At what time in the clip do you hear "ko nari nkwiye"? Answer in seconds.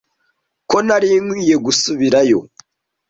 0.69-1.55